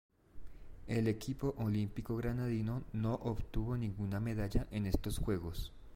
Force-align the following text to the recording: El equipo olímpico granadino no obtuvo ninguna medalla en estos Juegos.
El 0.87 1.07
equipo 1.07 1.53
olímpico 1.59 2.17
granadino 2.17 2.81
no 2.91 3.13
obtuvo 3.13 3.77
ninguna 3.77 4.19
medalla 4.19 4.65
en 4.71 4.87
estos 4.87 5.19
Juegos. 5.19 5.71